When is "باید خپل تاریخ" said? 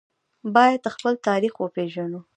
0.55-1.53